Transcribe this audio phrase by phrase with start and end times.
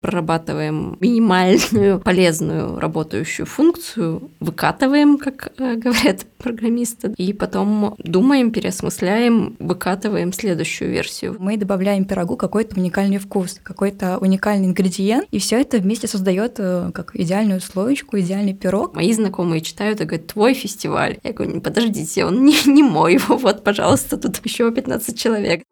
[0.00, 10.32] прорабатываем минимальную полезную работающую функцию, выкатываем, как э, говорят программисты, и потом думаем, переосмысляем, выкатываем
[10.32, 11.36] следующую версию.
[11.38, 16.90] Мы добавляем пирогу какой-то уникальный вкус, какой-то уникальный ингредиент, и все это вместе создает э,
[16.94, 18.94] как идеальную слоечку, идеальный пирог.
[18.94, 21.18] Мои знакомые читают и говорят, твой фестиваль.
[21.24, 25.62] Я говорю, подождите, он не, не мой, вот, пожалуйста, тут еще 15 человек.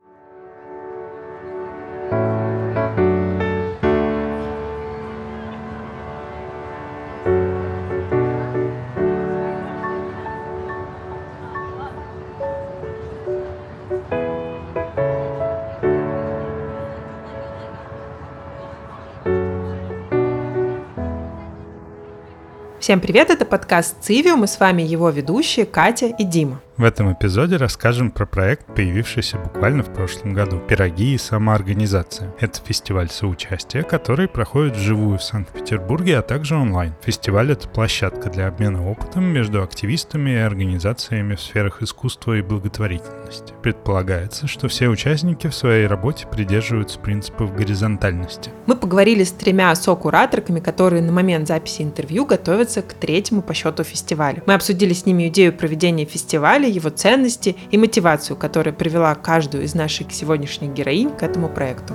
[22.87, 26.61] Всем привет, это подкаст «Цивиум» и с вами его ведущие Катя и Дима.
[26.79, 32.35] В этом эпизоде расскажем про проект, появившийся буквально в прошлом году «Пироги и самоорганизация».
[32.39, 36.93] Это фестиваль соучастия, который проходит вживую в Санкт-Петербурге, а также онлайн.
[37.01, 43.55] Фестиваль— это площадка для обмена опытом между активистами и организациями в сферах искусства и благотворительности.
[43.63, 48.51] Предполагается, что все участники в своей работе придерживаются принципов горизонтальности.
[48.67, 53.83] Мы поговорили с тремя со-кураторками, которые на момент записи интервью готовятся к третьему по счету
[53.83, 54.43] фестивалю.
[54.45, 59.65] Мы обсудили с ними идею проведения фестиваля, цели, его ценности и мотивацию, которая привела каждую
[59.65, 61.95] из наших сегодняшних героинь к этому проекту.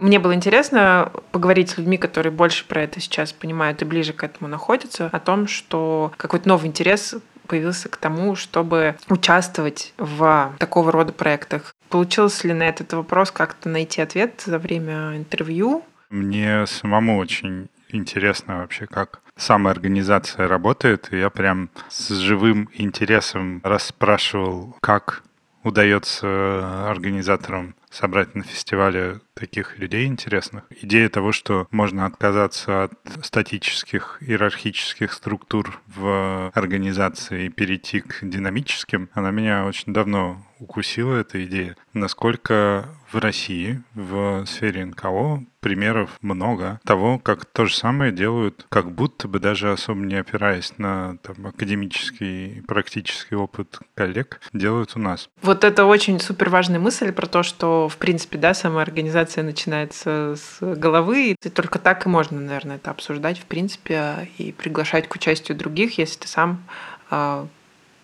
[0.00, 4.22] Мне было интересно поговорить с людьми, которые больше про это сейчас понимают и ближе к
[4.24, 10.92] этому находятся, о том, что какой-то новый интерес появился к тому, чтобы участвовать в такого
[10.92, 11.74] рода проектах.
[11.90, 15.84] Получилось ли на этот вопрос как-то найти ответ за время интервью?
[16.10, 21.08] Мне самому очень интересно вообще, как сама организация работает.
[21.12, 25.22] И я прям с живым интересом расспрашивал, как
[25.64, 30.64] удается организаторам собрать на фестивале таких людей интересных.
[30.82, 39.08] Идея того, что можно отказаться от статических иерархических структур в организации и перейти к динамическим,
[39.12, 41.76] она меня очень давно укусила, эта идея.
[41.92, 48.92] Насколько в России, в сфере НКО, примеров много того, как то же самое делают, как
[48.92, 55.28] будто бы даже особо не опираясь на там, академический практический опыт коллег, делают у нас.
[55.42, 60.58] Вот это очень супер важная мысль про то, что, в принципе, да, самоорганизация начинается с
[60.60, 65.56] головы, и только так и можно, наверное, это обсуждать, в принципе, и приглашать к участию
[65.56, 66.62] других, если ты сам
[67.10, 67.48] а,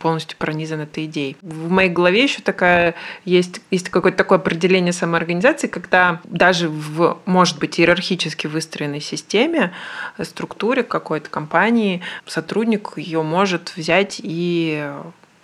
[0.05, 1.35] полностью пронизан этой идеей.
[1.41, 2.95] В моей голове еще такая
[3.25, 9.73] есть, есть какое-то такое определение самоорганизации, когда даже в, может быть, иерархически выстроенной системе,
[10.21, 14.93] структуре какой-то компании сотрудник ее может взять и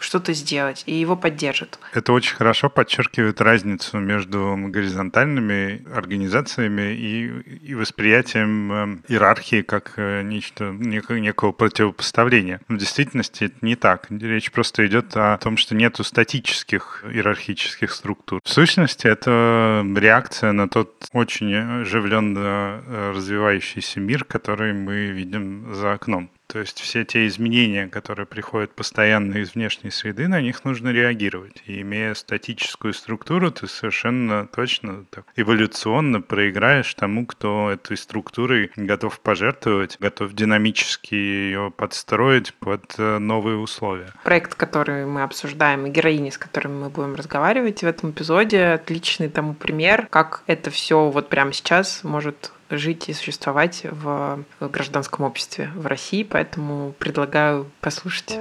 [0.00, 1.78] что-то сделать, и его поддержат.
[1.92, 7.26] Это очень хорошо подчеркивает разницу между горизонтальными организациями и,
[7.62, 12.60] и восприятием э, иерархии как э, нечто, некого, некого противопоставления.
[12.68, 14.06] В действительности это не так.
[14.10, 18.40] Речь просто идет о том, что нету статических иерархических структур.
[18.42, 25.92] В сущности, это реакция на тот очень оживленно э, развивающийся мир, который мы видим за
[25.92, 26.30] окном.
[26.50, 31.62] То есть все те изменения, которые приходят постоянно из внешней среды, на них нужно реагировать.
[31.66, 39.20] И имея статическую структуру, ты совершенно точно так, эволюционно проиграешь тому, кто этой структурой готов
[39.20, 44.12] пожертвовать, готов динамически ее подстроить под э, новые условия.
[44.24, 49.28] Проект, который мы обсуждаем, и героини, с которыми мы будем разговаривать в этом эпизоде, отличный
[49.28, 55.70] тому пример, как это все вот прямо сейчас может жить и существовать в гражданском обществе
[55.74, 58.38] в России, поэтому предлагаю послушать.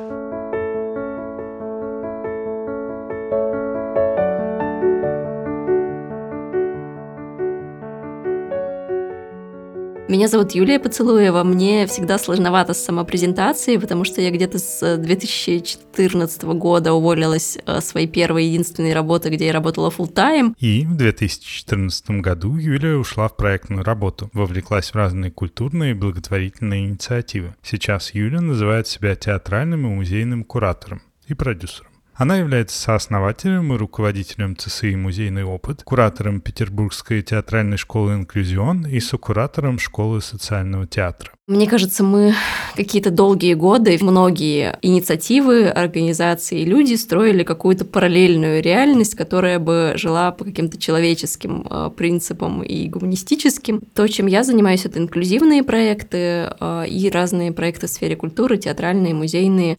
[10.10, 11.44] Меня зовут Юлия Поцелуева.
[11.44, 18.08] Мне всегда сложновато с самопрезентацией, потому что я где-то с 2014 года уволилась э, своей
[18.08, 20.56] первой единственной работы, где я работала full time.
[20.60, 26.88] И в 2014 году Юлия ушла в проектную работу, вовлеклась в разные культурные и благотворительные
[26.88, 27.54] инициативы.
[27.62, 31.89] Сейчас Юлия называет себя театральным и музейным куратором и продюсером.
[32.20, 39.80] Она является сооснователем и руководителем ЦСИ «Музейный опыт», куратором Петербургской театральной школы «Инклюзион» и сокуратором
[39.80, 41.32] школы социального театра.
[41.48, 42.36] Мне кажется, мы
[42.76, 50.44] какие-то долгие годы, многие инициативы, организации, люди строили какую-то параллельную реальность, которая бы жила по
[50.44, 53.80] каким-то человеческим э, принципам и гуманистическим.
[53.96, 59.14] То, чем я занимаюсь, это инклюзивные проекты э, и разные проекты в сфере культуры, театральные,
[59.14, 59.78] музейные.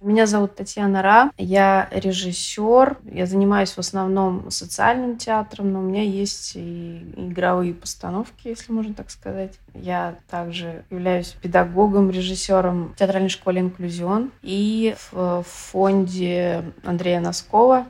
[0.00, 6.04] Меня зовут Татьяна Ра, я режиссер, я занимаюсь в основном социальным театром, но у меня
[6.04, 9.58] есть и игровые постановки, если можно так сказать.
[9.74, 17.88] Я также являюсь педагогом, режиссером в театральной школе «Инклюзион» и в фонде Андрея Носкова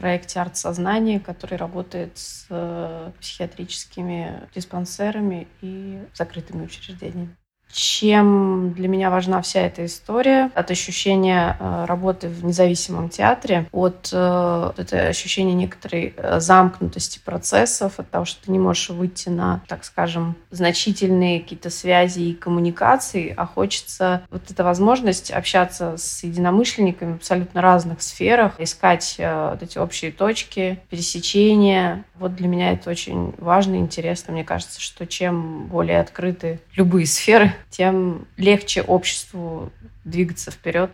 [0.00, 7.36] проекте «Арт сознания», который работает с э, психиатрическими диспансерами и закрытыми учреждениями
[7.72, 14.10] чем для меня важна вся эта история, от ощущения э, работы в независимом театре, от
[14.12, 19.62] э, это ощущения некоторой э, замкнутости процессов, от того, что ты не можешь выйти на,
[19.68, 27.12] так скажем, значительные какие-то связи и коммуникации, а хочется вот эта возможность общаться с единомышленниками
[27.12, 32.04] в абсолютно разных сферах, искать вот эти общие точки, пересечения.
[32.18, 34.32] Вот для меня это очень важно и интересно.
[34.32, 39.72] Мне кажется, что чем более открыты любые сферы, тем легче обществу
[40.04, 40.90] двигаться вперед.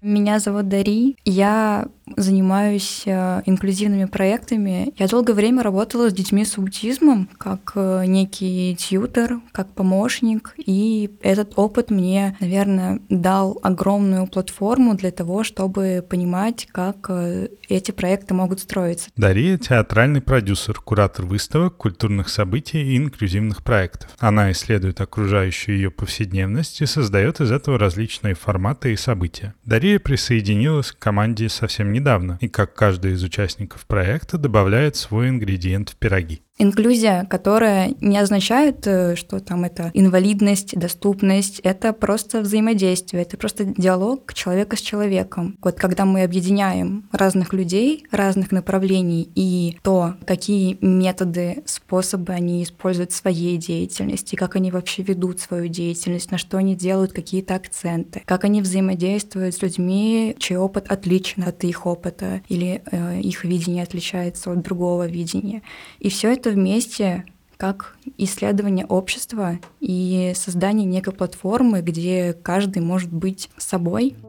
[0.00, 1.18] Меня зовут Дари.
[1.24, 4.92] Я занимаюсь э, инклюзивными проектами.
[4.96, 10.54] Я долгое время работала с детьми с аутизмом как э, некий тьютер, как помощник.
[10.58, 17.90] И этот опыт мне, наверное, дал огромную платформу для того, чтобы понимать, как э, эти
[17.90, 19.10] проекты могут строиться.
[19.16, 24.10] Дарья— театральный продюсер, куратор выставок, культурных событий и инклюзивных проектов.
[24.18, 29.54] Она исследует окружающую ее повседневность и создает из этого различные форматы и события.
[29.64, 35.28] Дарья присоединилась к команде совсем недавно недавно, и как каждый из участников проекта добавляет свой
[35.28, 36.42] ингредиент в пироги.
[36.60, 43.64] Инклюзия, которая не означает, э, что там это инвалидность, доступность, это просто взаимодействие, это просто
[43.64, 45.56] диалог человека с человеком.
[45.62, 53.12] Вот когда мы объединяем разных людей, разных направлений и то, какие методы, способы они используют
[53.12, 58.22] в своей деятельности, как они вообще ведут свою деятельность, на что они делают какие-то акценты,
[58.26, 63.82] как они взаимодействуют с людьми, чей опыт отличен от их опыта или э, их видение
[63.82, 65.62] отличается от другого видения.
[66.00, 67.24] И все это вместе
[67.56, 74.16] как исследование общества и создание некой платформы, где каждый может быть собой—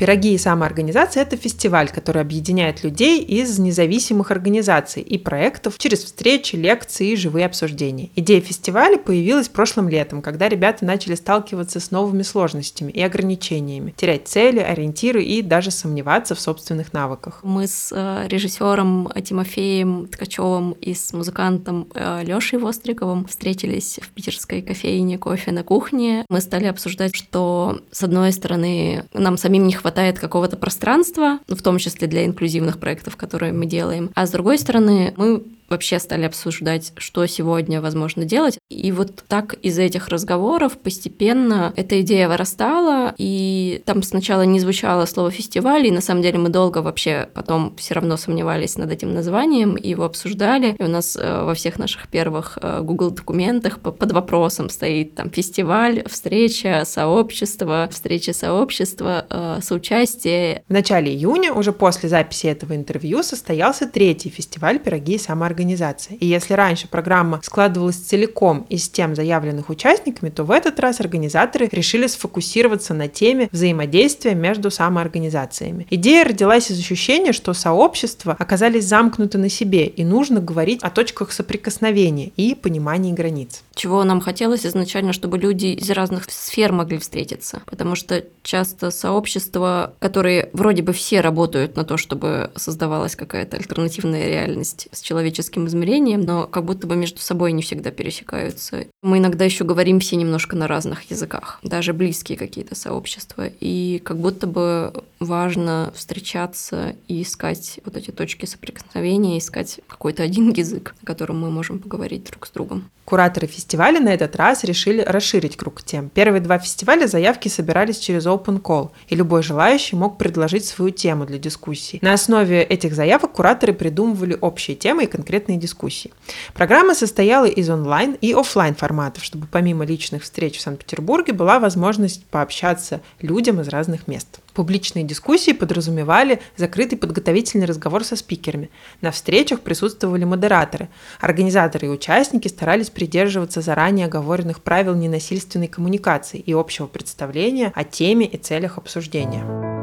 [0.00, 6.56] Пироги и самоорганизация– это фестиваль, который объединяет людей из независимых организаций и проектов через встречи,
[6.56, 8.08] лекции и живые обсуждения.
[8.16, 14.26] Идея фестиваля появилась прошлым летом, когда ребята начали сталкиваться с новыми сложностями и ограничениями, терять
[14.26, 17.40] цели, ориентиры и даже сомневаться в собственных навыках.
[17.42, 24.62] Мы с э, режиссером Тимофеем Ткачевым и с музыкантом э, Лешей Востриковым встретились в питерской
[24.62, 26.24] кофейне кофе на кухне.
[26.30, 31.60] Мы стали обсуждать, что с одной стороны нам самим не хватает хватает какого-то пространства, в
[31.62, 34.10] том числе для инклюзивных проектов, которые мы делаем.
[34.14, 38.58] А с другой стороны, мы вообще стали обсуждать, что сегодня возможно делать.
[38.68, 45.06] И вот так из этих разговоров постепенно эта идея вырастала, и там сначала не звучало
[45.06, 49.14] слово «фестиваль», и на самом деле мы долго вообще потом все равно сомневались над этим
[49.14, 50.74] названием, и его обсуждали.
[50.76, 55.30] И у нас э, во всех наших первых э, Google документах под вопросом стоит там
[55.30, 60.64] фестиваль, встреча, сообщество, встреча сообщества, э, соучастие.
[60.68, 66.14] В начале июня, уже после записи этого интервью, состоялся третий фестиваль «Пироги и самоорганизация» организации.
[66.14, 71.68] И если раньше программа складывалась целиком из тем заявленных участниками, то в этот раз организаторы
[71.70, 75.86] решили сфокусироваться на теме взаимодействия между самоорганизациями.
[75.90, 81.32] Идея родилась из ощущения, что сообщества оказались замкнуты на себе, и нужно говорить о точках
[81.32, 83.62] соприкосновения и понимании границ.
[83.74, 89.94] Чего нам хотелось изначально, чтобы люди из разных сфер могли встретиться, потому что часто сообщества,
[89.98, 96.22] которые вроде бы все работают на то, чтобы создавалась какая-то альтернативная реальность с человеческим измерением,
[96.22, 98.86] но как будто бы между собой не всегда пересекаются.
[99.02, 103.48] Мы иногда еще говорим все немножко на разных языках, даже близкие какие-то сообщества.
[103.60, 110.50] И как будто бы важно встречаться и искать вот эти точки соприкосновения, искать какой-то один
[110.56, 112.90] язык, на котором мы можем поговорить друг с другом.
[113.04, 116.10] Кураторы фестиваля на этот раз решили расширить круг тем.
[116.10, 121.26] Первые два фестиваля заявки собирались через Open Call, и любой желающий мог предложить свою тему
[121.26, 121.98] для дискуссий.
[122.02, 126.12] На основе этих заявок кураторы придумывали общие темы и конкретные дискуссии.
[126.54, 132.24] Программа состояла из онлайн и офлайн форматов, чтобы помимо личных встреч в Санкт-Петербурге была возможность
[132.26, 134.40] пообщаться людям из разных мест.
[134.54, 138.70] Публичные дискуссии подразумевали закрытый подготовительный разговор со спикерами.
[139.00, 140.88] На встречах присутствовали модераторы.
[141.20, 148.26] Организаторы и участники старались придерживаться заранее оговоренных правил ненасильственной коммуникации и общего представления о теме
[148.26, 149.79] и целях обсуждения.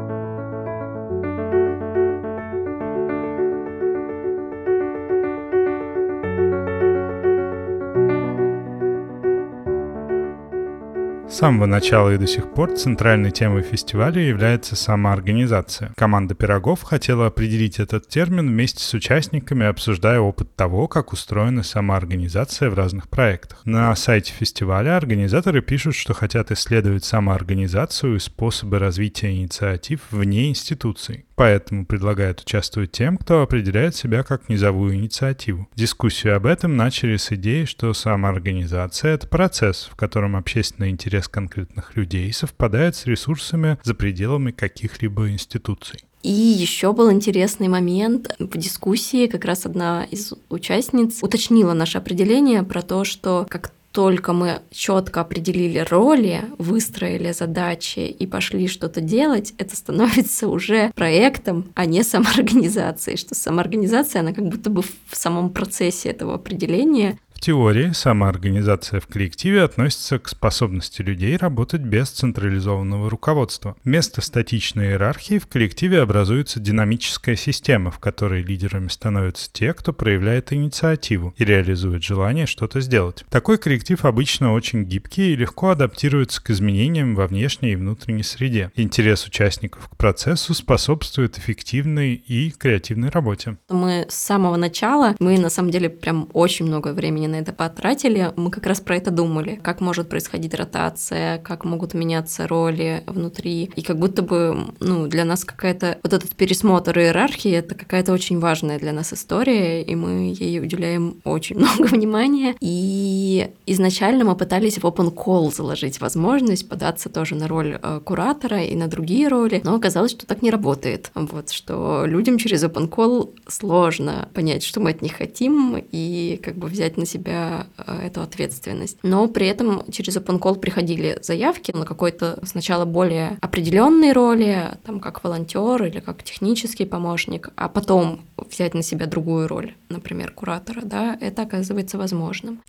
[11.28, 15.92] С самого начала и до сих пор центральной темой фестиваля является самоорганизация.
[15.94, 22.70] Команда «Пирогов» хотела определить этот термин вместе с участниками, обсуждая опыт того, как устроена самоорганизация
[22.70, 23.60] в разных проектах.
[23.66, 31.27] На сайте фестиваля организаторы пишут, что хотят исследовать самоорганизацию и способы развития инициатив вне институций.
[31.38, 35.68] Поэтому предлагают участвовать тем, кто определяет себя как низовую инициативу.
[35.76, 41.94] Дискуссию об этом начали с идеи, что самоорганизация— это процесс, в котором общественный интерес конкретных
[41.94, 46.00] людей совпадает с ресурсами за пределами каких-либо институций.
[46.24, 49.28] И еще был интересный момент в дискуссии.
[49.28, 55.22] Как раз одна из участниц уточнила наше определение про то, что как только мы четко
[55.22, 63.16] определили роли, выстроили задачи и пошли что-то делать, это становится уже проектом, а не самоорганизацией.
[63.16, 69.06] Что самоорганизация, она как будто бы в самом процессе этого определения в теории самоорганизация в
[69.06, 73.76] коллективе относится к способности людей работать без централизованного руководства.
[73.84, 80.52] Вместо статичной иерархии в коллективе образуется динамическая система, в которой лидерами становятся те, кто проявляет
[80.52, 83.24] инициативу и реализует желание что-то сделать.
[83.30, 88.72] Такой коллектив обычно очень гибкий и легко адаптируется к изменениям во внешней и внутренней среде.
[88.74, 93.58] Интерес участников к процессу способствует эффективной и креативной работе.
[93.68, 98.32] Мы с самого начала, мы на самом деле прям очень много времени на это потратили,
[98.36, 99.60] мы как раз про это думали.
[99.62, 103.70] Как может происходить ротация, как могут меняться роли внутри.
[103.76, 105.98] И как будто бы ну, для нас какая-то...
[106.02, 111.20] Вот этот пересмотр иерархии— это какая-то очень важная для нас история, и мы ей уделяем
[111.24, 112.54] очень много внимания.
[112.60, 118.62] И изначально мы пытались в Open Call заложить возможность податься тоже на роль э, куратора
[118.62, 121.10] и на другие роли, но оказалось, что так не работает.
[121.14, 126.56] Вот, что людям через Open Call сложно понять, что мы от них хотим, и как
[126.56, 128.98] бы взять на себя себя э, эту ответственность.
[129.02, 135.00] Но при этом через Open Call приходили заявки на какой-то сначала более определенные роли, там
[135.00, 140.82] как волонтер или как технический помощник, а потом взять на себя другую роль, например, куратора,
[140.84, 142.62] да, это оказывается возможным.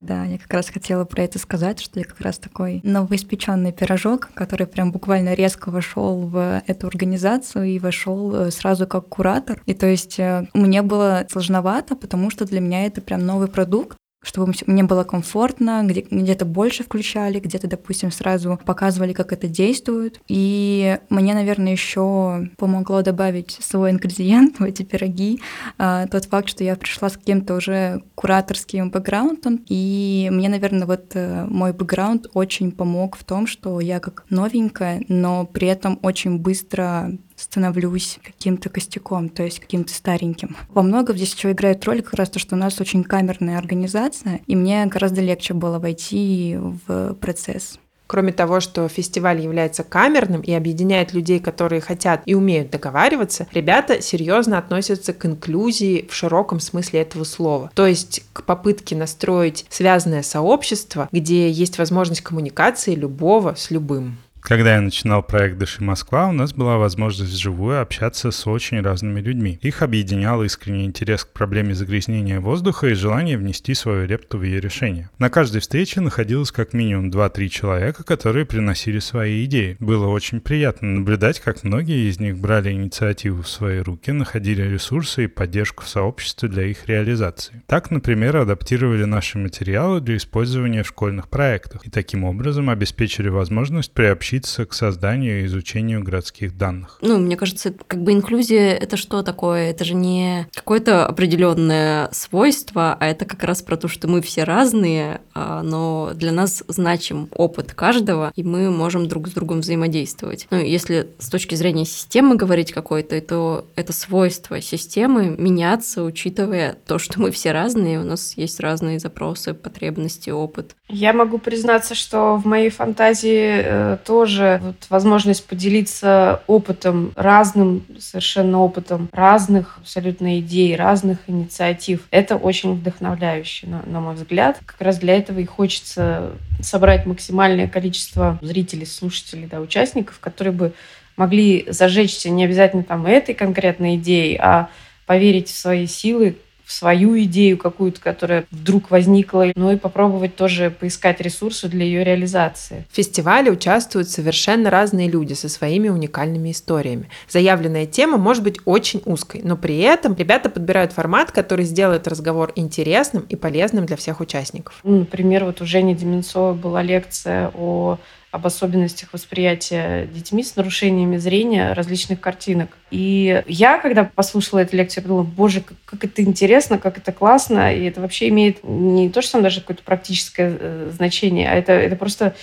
[0.00, 4.30] Да, я как раз хотела про это сказать, что я как раз такой новоиспеченный пирожок,
[4.32, 9.62] который прям буквально резко вошел в эту организацию и вошел э, сразу как куратор.
[9.66, 13.98] И то есть э, мне было сложновато, потому что для меня это прям новый продукт
[14.22, 20.20] чтобы мне было комфортно, где, где-то больше включали, где-то, допустим, сразу показывали, как это действует.
[20.28, 25.40] И мне, наверное, еще помогло добавить свой ингредиент в эти пироги,
[25.78, 31.12] а, тот факт, что я пришла с каким-то уже кураторским бэкграундом, и мне, наверное, вот
[31.14, 36.38] э, мой бэкграунд очень помог в том, что я как новенькая, но при этом очень
[36.38, 40.56] быстро становлюсь каким-то костяком, то есть каким-то стареньким.
[40.68, 44.40] Во многом здесь еще играет роль как раз то, что у нас очень камерная организация,
[44.46, 47.78] и мне гораздо легче было войти в процесс.
[48.06, 54.02] Кроме того, что фестиваль является камерным и объединяет людей, которые хотят и умеют договариваться, ребята
[54.02, 57.70] серьезно относятся к инклюзии в широком смысле этого слова.
[57.72, 64.18] То есть к попытке настроить связанное сообщество, где есть возможность коммуникации любого с любым.
[64.40, 69.20] Когда я начинал проект «Дыши Москва», у нас была возможность вживую общаться с очень разными
[69.20, 69.58] людьми.
[69.62, 74.60] Их объединял искренний интерес к проблеме загрязнения воздуха и желание внести свою репту в ее
[74.60, 75.10] решение.
[75.18, 79.76] На каждой встрече находилось как минимум 2-3 человека, которые приносили свои идеи.
[79.78, 85.24] Было очень приятно наблюдать, как многие из них брали инициативу в свои руки, находили ресурсы
[85.24, 87.62] и поддержку в сообществе для их реализации.
[87.66, 93.92] Так, например, адаптировали наши материалы для использования в школьных проектах и таким образом обеспечили возможность
[93.92, 96.98] приобщения подключиться к созданию и изучению городских данных.
[97.00, 99.70] Ну, мне кажется, как бы инклюзия— это что такое?
[99.70, 104.44] Это же не какое-то определенное свойство, а это как раз про то, что мы все
[104.44, 110.46] разные, а, но для нас значим опыт каждого, и мы можем друг с другом взаимодействовать.
[110.50, 116.98] Ну, если с точки зрения системы говорить какой-то, то это свойство системы меняться, учитывая то,
[116.98, 120.76] что мы все разные, у нас есть разные запросы, потребности, опыт.
[120.92, 128.60] Я могу признаться, что в моей фантазии э, тоже вот возможность поделиться опытом, разным совершенно
[128.60, 132.06] опытом, разных абсолютно идей, разных инициатив.
[132.10, 134.58] Это очень вдохновляюще, на, на мой взгляд.
[134.66, 140.72] Как раз для этого и хочется собрать максимальное количество зрителей, слушателей, да, участников, которые бы
[141.16, 144.70] могли зажечься не обязательно там этой конкретной идеей, а
[145.06, 146.36] поверить в свои силы,
[146.72, 152.86] свою идею какую-то, которая вдруг возникла, ну и попробовать тоже поискать ресурсы для ее реализации.
[152.90, 157.10] В фестивале участвуют совершенно разные люди со своими уникальными историями.
[157.28, 162.52] Заявленная тема может быть очень узкой, но при этом ребята подбирают формат, который сделает разговор
[162.56, 164.80] интересным и полезным для всех участников.
[164.82, 167.98] Ну, например, вот у Жени Деменцовой была лекция о
[168.30, 172.70] об особенностях восприятия детьми с нарушениями зрения различных картинок.
[172.90, 177.74] И я, когда послушала эту лекцию, подумала, боже, как, как это интересно, как это классно,
[177.74, 181.72] и это вообще имеет не то, что там даже какое-то практическое э, значение, а это,
[181.72, 182.36] это просто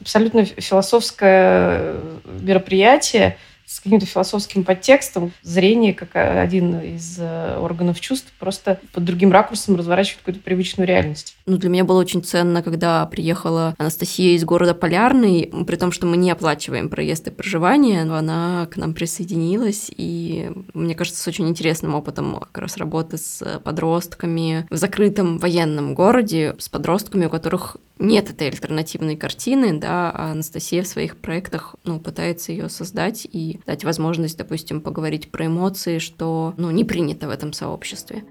[0.00, 3.36] абсолютно философское мероприятие,
[3.66, 5.32] с каким-то философским подтекстом.
[5.42, 11.36] Зрение, как один из э, органов чувств, просто под другим ракурсом разворачивает какую-то привычную реальность.
[11.46, 16.06] Ну, для меня было очень ценно, когда приехала Анастасия из города Полярный, при том, что
[16.06, 21.26] мы не оплачиваем проезд и проживание, но она к нам присоединилась, и мне кажется, с
[21.26, 27.30] очень интересным опытом как раз работы с подростками в закрытом военном городе, с подростками, у
[27.30, 33.26] которых нет этой альтернативной картины, да, а Анастасия в своих проектах ну, пытается ее создать
[33.30, 38.24] и дать возможность, допустим, поговорить про эмоции, что ну, не принято в этом сообществе.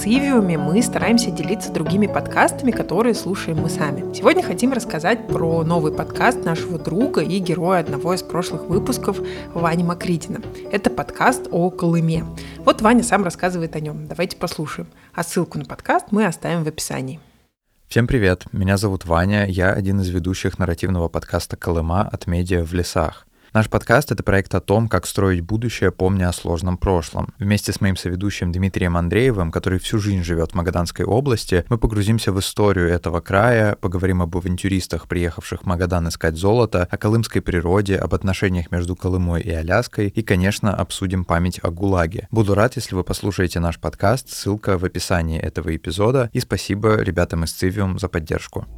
[0.00, 4.14] Цивиуме мы стараемся делиться другими подкастами, которые слушаем мы сами.
[4.14, 9.20] Сегодня хотим рассказать про новый подкаст нашего друга и героя одного из прошлых выпусков
[9.52, 10.40] Вани Макритина.
[10.72, 12.24] Это подкаст о Колыме.
[12.64, 14.06] Вот Ваня сам рассказывает о нем.
[14.06, 14.88] Давайте послушаем.
[15.14, 17.20] А ссылку на подкаст мы оставим в описании.
[17.90, 22.72] Всем привет, меня зовут Ваня, я один из ведущих нарративного подкаста «Колыма» от медиа в
[22.72, 23.26] лесах.
[23.52, 27.34] Наш подкаст— это проект о том, как строить будущее, помня о сложном прошлом.
[27.40, 32.30] Вместе с моим соведущим Дмитрием Андреевым, который всю жизнь живет в Магаданской области, мы погрузимся
[32.30, 37.96] в историю этого края, поговорим об авантюристах, приехавших в Магадан искать золото, о колымской природе,
[37.96, 42.28] об отношениях между Колымой и Аляской и, конечно, обсудим память о ГУЛАГе.
[42.30, 47.42] Буду рад, если вы послушаете наш подкаст, ссылка в описании этого эпизода, и спасибо ребятам
[47.42, 48.68] из Цивиум за поддержку.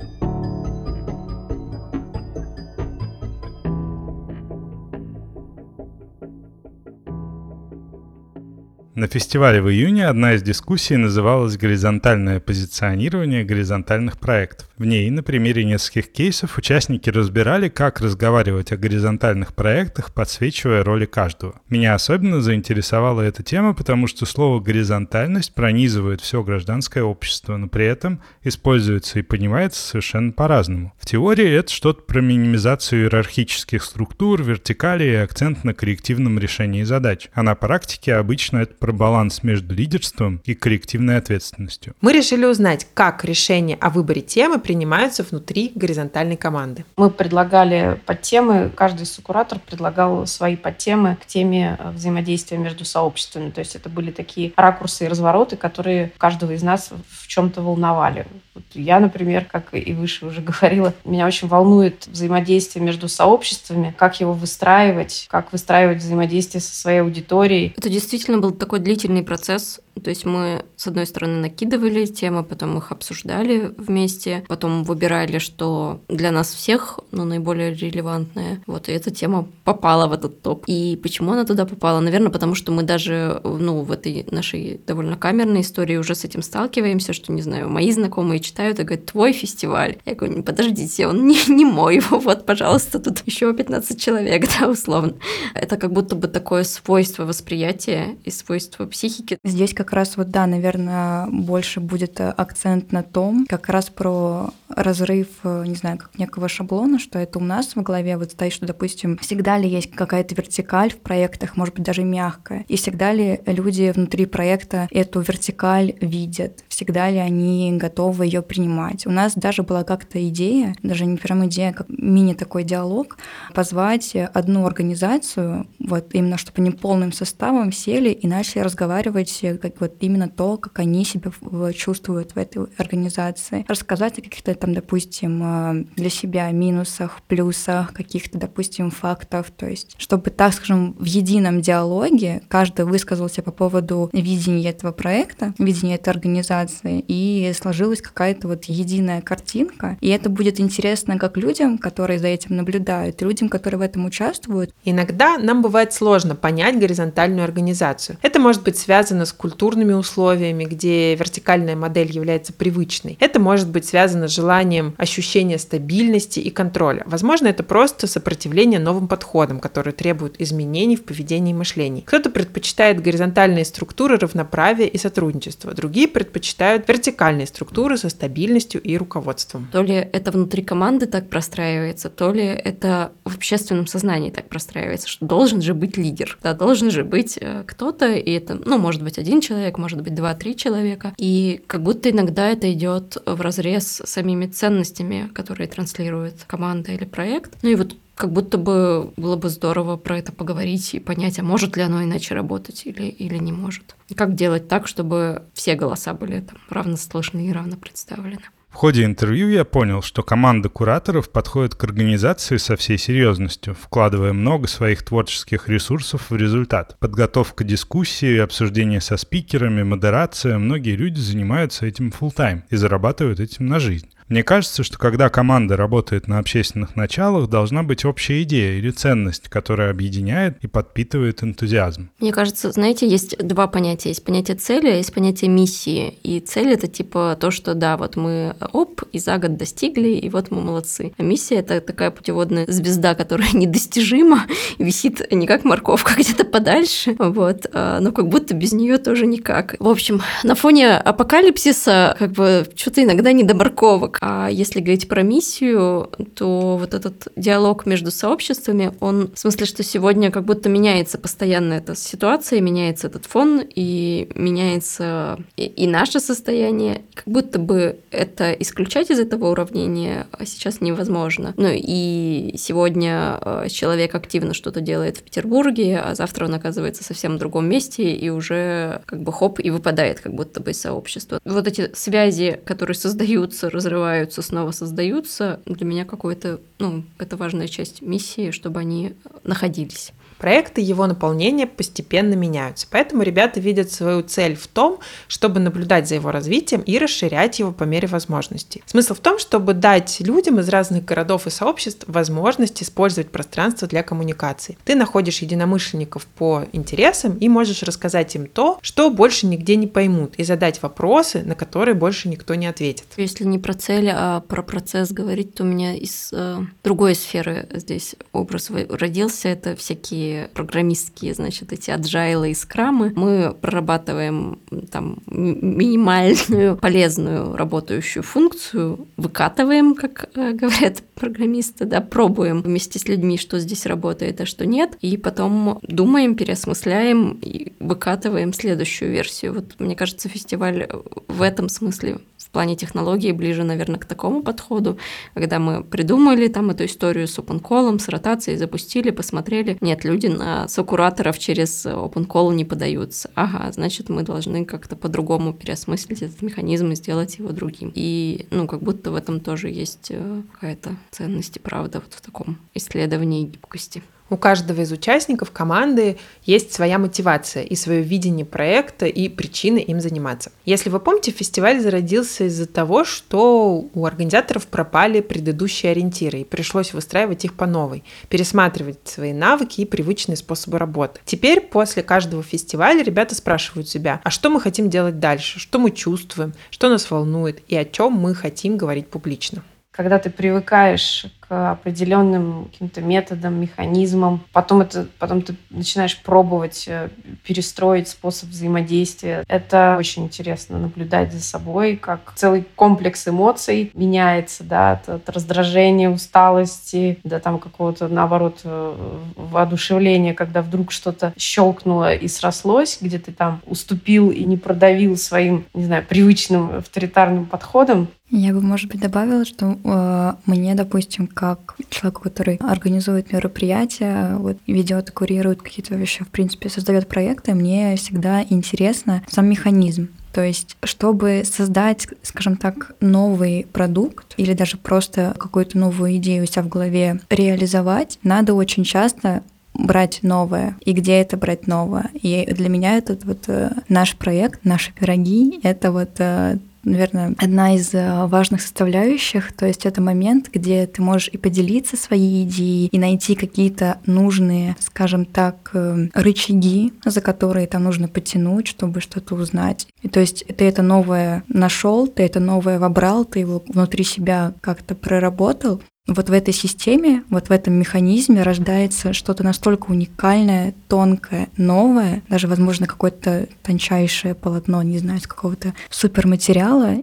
[8.94, 14.68] На фестивале в июне одна из дискуссий называлась «Горизонтальное позиционирование горизонтальных проектов».
[14.76, 21.06] В ней на примере нескольких кейсов участники разбирали, как разговаривать о горизонтальных проектах, подсвечивая роли
[21.06, 21.54] каждого.
[21.70, 27.86] Меня особенно заинтересовала эта тема, потому что слово «горизонтальность» пронизывает все гражданское общество, но при
[27.86, 30.92] этом используется и понимается совершенно по-разному.
[31.00, 37.30] В теории это что-то про минимизацию иерархических структур, вертикали и акцент на коллективном решении задач.
[37.32, 41.94] А на практике обычно это про баланс между лидерством и коллективной ответственностью.
[42.00, 46.84] Мы решили узнать, как решения о выборе темы принимаются внутри горизонтальной команды.
[46.96, 53.50] Мы предлагали подтемы, каждый сукуратор предлагал свои подтемы к теме э, взаимодействия между сообществами.
[53.50, 58.26] То есть это были такие ракурсы и развороты, которые каждого из нас в чем-то волновали.
[58.54, 64.20] Вот я, например, как и выше уже говорила, меня очень волнует взаимодействие между сообществами, как
[64.20, 67.72] его выстраивать, как выстраивать взаимодействие со своей аудиторией.
[67.76, 69.80] Это действительно был такой длительный процесс.
[70.02, 76.00] То есть мы, с одной стороны, накидывали темы, потом их обсуждали вместе, потом выбирали, что
[76.08, 78.62] для нас всех ну, наиболее релевантное.
[78.66, 80.64] Вот, и эта тема попала в этот топ.
[80.66, 82.00] И почему она туда попала?
[82.00, 86.42] Наверное, потому что мы даже ну, в этой нашей довольно камерной истории уже с этим
[86.42, 89.96] сталкиваемся, что, не знаю, мои знакомые читают и говорят, твой фестиваль.
[90.04, 95.14] Я говорю, подождите, он не, не мой, вот, пожалуйста, тут еще 15 человек, да, условно.
[95.54, 99.38] Это как будто бы такое свойство восприятия и свойство психики.
[99.44, 105.28] Здесь как раз вот, да, наверное, больше будет акцент на том, как раз про разрыв,
[105.44, 108.66] э, не знаю, как некого шаблона, что это у нас в голове вот стоит, что,
[108.66, 113.40] допустим, всегда ли есть какая-то вертикаль в проектах, может быть, даже мягкая, и всегда ли
[113.46, 119.06] люди внутри проекта эту вертикаль видят, всегда ли они готовы ее принимать.
[119.06, 123.18] У нас даже была как-то идея, даже не прям идея, как мини такой диалог,
[123.54, 129.96] позвать одну организацию, вот именно чтобы они полным составом сели и начали разговаривать как вот
[130.00, 131.30] именно то, как они себя
[131.72, 138.38] чувствуют в этой организации, рассказать о каких-то там, допустим, э, для себя минусах, плюсах, каких-то,
[138.38, 144.70] допустим, фактов, то есть чтобы, так скажем, в едином диалоге каждый высказался по поводу видения
[144.70, 151.18] этого проекта, видения этой организации, и сложилась какая-то вот единая картинка, и это будет интересно
[151.18, 154.72] как людям, которые за этим наблюдают, людям, которые в этом участвуют.
[154.84, 158.16] Иногда нам бывает сложно понять горизонтальную организацию.
[158.22, 163.16] Это может быть связано с культурными условиями, где вертикальная модель является привычной.
[163.18, 164.51] Это может быть связано с желанием
[164.98, 167.02] ощущения стабильности и контроля.
[167.06, 172.02] Возможно, это просто сопротивление новым подходам, которые требуют изменений в поведении и мышлении.
[172.02, 179.68] Кто-то предпочитает горизонтальные структуры равноправия и сотрудничества, другие предпочитают вертикальные структуры со стабильностью и руководством.
[179.72, 185.08] То ли это внутри команды так простраивается, то ли это в общественном сознании так простраивается,
[185.08, 189.02] что должен же быть лидер, да, должен же быть э, кто-то, и это, ну, может
[189.02, 194.02] быть, один человек, может быть, два-три человека, и как будто иногда это идет в разрез
[194.04, 197.56] с самими ценностями, которые транслирует команда или проект.
[197.62, 201.42] Ну и вот как будто бы было бы здорово про это поговорить и понять, а
[201.42, 203.96] может ли оно иначе работать или, или не может.
[204.08, 208.42] И как делать так, чтобы все голоса были там равно слышны и равно представлены.
[208.72, 214.32] В ходе интервью я понял, что команда кураторов подходит к организации со всей серьезностью, вкладывая
[214.32, 216.96] много своих творческих ресурсов в результат.
[216.98, 220.56] Подготовка дискуссии, обсуждение со спикерами, модерация.
[220.56, 224.08] Многие люди занимаются этим full тайм и зарабатывают этим на жизнь.
[224.32, 229.50] Мне кажется, что когда команда работает на общественных началах, должна быть общая идея или ценность,
[229.50, 232.08] которая объединяет и подпитывает энтузиазм.
[232.18, 234.08] Мне кажется, знаете, есть два понятия.
[234.08, 236.18] Есть понятие цели, а есть понятие миссии.
[236.22, 240.30] И цель— это типа то, что да, вот мы оп, и за год достигли, и
[240.30, 241.12] вот мы молодцы.
[241.18, 244.46] А миссия— это такая путеводная звезда, которая недостижима,
[244.78, 249.76] висит не как морковка где-то подальше, вот, а, но как будто без нее тоже никак.
[249.78, 254.21] В общем, на фоне апокалипсиса как бы что-то иногда не до морковок.
[254.24, 259.82] А если говорить про миссию, то вот этот диалог между сообществами, он в смысле, что
[259.82, 266.20] сегодня как будто меняется постоянно эта ситуация, меняется этот фон, и меняется и, и наше
[266.20, 267.02] состояние.
[267.14, 271.52] Как будто бы это исключать из этого уравнения а сейчас невозможно.
[271.56, 277.34] Ну и сегодня э, человек активно что-то делает в Петербурге, а завтра он оказывается совсем
[277.34, 281.40] в другом месте и уже как бы хоп и выпадает как будто бы из сообщества.
[281.44, 287.68] Вот эти связи, которые создаются, разрываются разрываются, снова создаются, для меня какой-то, ну, это важная
[287.68, 290.12] часть миссии, чтобы они находились.
[290.42, 296.16] Проекты его наполнения постепенно меняются, поэтому ребята видят свою цель в том, чтобы наблюдать за
[296.16, 298.82] его развитием и расширять его по мере возможностей.
[298.86, 304.02] Смысл в том, чтобы дать людям из разных городов и сообществ возможность использовать пространство для
[304.02, 304.76] коммуникации.
[304.84, 310.34] Ты находишь единомышленников по интересам и можешь рассказать им то, что больше нигде не поймут,
[310.38, 313.04] и задать вопросы, на которые больше никто не ответит.
[313.16, 317.68] Если не про цель, а про процесс говорить, то у меня из э, другой сферы
[317.72, 319.48] здесь образ родился.
[319.48, 323.12] Это всякие программистские, значит, эти аджайлы и скрамы.
[323.16, 324.58] Мы прорабатываем
[324.90, 333.38] там минимальную полезную работающую функцию, выкатываем, как э, говорят программисты, да, пробуем вместе с людьми,
[333.38, 339.54] что здесь работает, а что нет, и потом думаем, переосмысляем и выкатываем следующую версию.
[339.54, 340.88] Вот мне кажется, фестиваль
[341.28, 342.18] в этом смысле
[342.52, 344.98] плане технологии ближе, наверное, к такому подходу,
[345.34, 349.78] когда мы придумали там эту историю с OpenCall, с ротацией, запустили, посмотрели.
[349.80, 353.30] Нет, люди на сокураторов через OpenCall не подаются.
[353.34, 357.90] Ага, значит, мы должны как-то по-другому переосмыслить этот механизм и сделать его другим.
[357.94, 362.20] И, ну, как будто в этом тоже есть э, какая-то ценность и правда вот в
[362.20, 364.02] таком исследовании гибкости.
[364.32, 370.00] У каждого из участников команды есть своя мотивация и свое видение проекта и причины им
[370.00, 370.50] заниматься.
[370.64, 376.94] Если вы помните, фестиваль зародился из-за того, что у организаторов пропали предыдущие ориентиры и пришлось
[376.94, 381.20] выстраивать их по новой, пересматривать свои навыки и привычные способы работы.
[381.26, 385.90] Теперь после каждого фестиваля ребята спрашивают себя, а что мы хотим делать дальше, что мы
[385.90, 389.62] чувствуем, что нас волнует и о чем мы хотим говорить публично.
[389.90, 394.40] Когда ты привыкаешь определенным каким-то методам, механизмам.
[394.52, 397.08] Потом, это, потом ты начинаешь пробовать э,
[397.44, 399.44] перестроить способ взаимодействия.
[399.48, 406.10] Это очень интересно наблюдать за собой, как целый комплекс эмоций меняется, да, от, от раздражения,
[406.10, 413.32] усталости, до там какого-то, наоборот, э, воодушевления, когда вдруг что-то щелкнуло и срослось, где ты
[413.32, 418.08] там уступил и не продавил своим, не знаю, привычным авторитарным подходом.
[418.34, 424.58] Я бы, может быть, добавила, что э, мне, допустим, как человеку, который организует мероприятия, вот,
[424.68, 430.08] ведет, курирует какие-то вещи, в принципе, создает проекты, мне всегда интересно сам механизм.
[430.32, 436.46] То есть, чтобы создать, скажем так, новый продукт или даже просто какую-то новую идею у
[436.46, 439.42] себя в голове реализовать, надо очень часто
[439.74, 442.10] брать новое и где это брать новое.
[442.14, 447.74] И для меня этот вот э, наш проект, наши пироги, это вот э, наверное, одна
[447.74, 449.52] из э, важных составляющих.
[449.52, 454.76] То есть это момент, где ты можешь и поделиться своей идеей, и найти какие-то нужные,
[454.80, 459.86] скажем так, э, рычаги, за которые там нужно потянуть, чтобы что-то узнать.
[460.02, 464.52] И то есть ты это новое нашел, ты это новое вобрал, ты его внутри себя
[464.60, 471.48] как-то проработал, вот в этой системе, вот в этом механизме рождается что-то настолько уникальное, тонкое,
[471.56, 476.96] новое, даже, возможно, какое-то тончайшее полотно, не знаю, из какого-то суперматериала.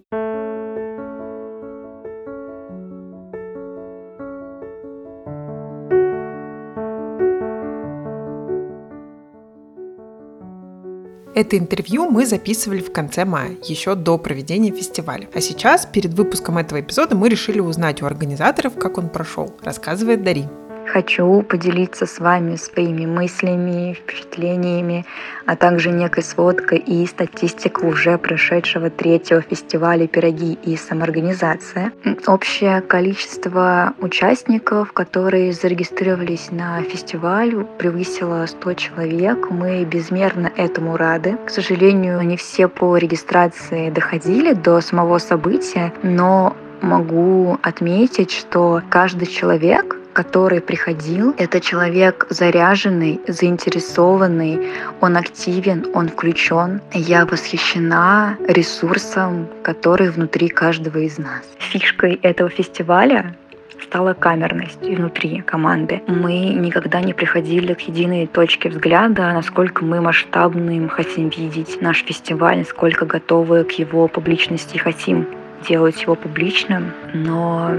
[11.40, 15.30] Это интервью мы записывали в конце мая, еще до проведения фестиваля.
[15.34, 19.56] А сейчас, перед выпуском этого эпизода, мы решили узнать у организаторов, как он прошел.
[19.64, 20.44] Рассказывает Дари.
[20.92, 25.06] Хочу поделиться с вами своими мыслями, впечатлениями,
[25.46, 31.92] а также некой сводкой и статистикой уже прошедшего третьего фестиваля «Пироги и самоорганизация».
[32.26, 39.52] Общее количество участников, которые зарегистрировались на фестиваль, превысило 100 человек.
[39.52, 41.38] Мы безмерно этому рады.
[41.46, 49.28] К сожалению, не все по регистрации доходили до самого события, но могу отметить, что каждый
[49.28, 54.70] человек который приходил, это человек заряженный, заинтересованный,
[55.02, 56.82] он активен, он включен.
[56.94, 61.44] Я восхищена ресурсом, который внутри каждого из нас.
[61.60, 63.36] Фишкой этого фестиваля
[63.84, 66.02] стала камерность внутри команды.
[66.08, 72.60] Мы никогда не приходили к единой точке взгляда, насколько мы масштабным хотим видеть наш фестиваль,
[72.60, 75.28] насколько готовы к его публичности хотим
[75.68, 77.72] делать его публичным, но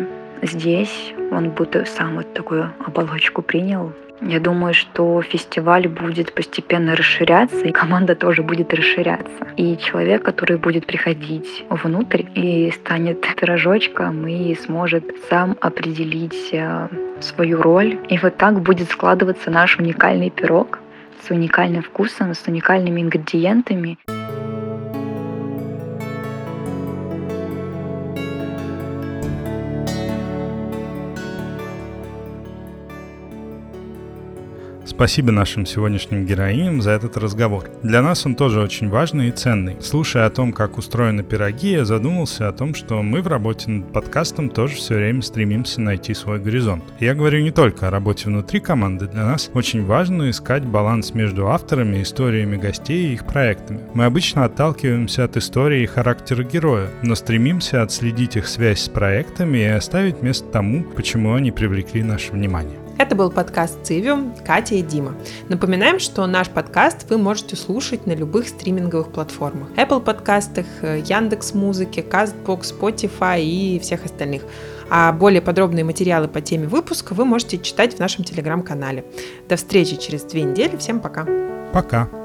[0.43, 3.93] Здесь он будто сам вот такую оболочку принял.
[4.23, 9.33] Я думаю, что фестиваль будет постепенно расширяться, и команда тоже будет расширяться.
[9.57, 16.89] И человек, который будет приходить внутрь и станет пирожочком и сможет сам определить э,
[17.21, 17.99] свою роль.
[18.11, 20.81] И вот так будет складываться наш уникальный пирог
[21.27, 23.99] с уникальным вкусом, с уникальными ингредиентами.
[34.87, 37.71] Спасибо нашим сегодняшним героиням за этот разговор.
[37.83, 39.77] Для нас он тоже очень важный и ценный.
[39.81, 43.93] Слушая о том, как устроены пироги, я задумался о том, что мы в работе над
[43.93, 46.85] подкастом тоже все время стремимся найти свой горизонт.
[46.99, 51.49] Я говорю не только о работе внутри команды, для нас очень важно искать баланс между
[51.49, 53.81] авторами, историями гостей и их проектами.
[53.95, 59.59] Мы обычно отталкиваемся от истории и характера героя, но стремимся отследить их связь с проектами
[59.59, 62.79] и оставить место тому, почему они привлекли наше внимание.
[63.01, 65.15] Это был подкаст Цивиум, Катя и Дима.
[65.49, 69.71] Напоминаем, что наш подкаст вы можете слушать на любых стриминговых платформах.
[69.71, 74.43] Apple подкастах, Яндекс Музыке, Castbox, Spotify и всех остальных.
[74.91, 79.07] А более подробные материалы по теме выпуска вы можете читать в нашем телеграм-канале.
[79.49, 80.77] До встречи через две недели.
[80.77, 81.27] Всем пока.
[81.73, 82.20] Пока.